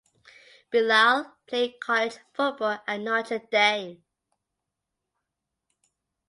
[0.71, 4.03] Bilal played college football at Notre Dame.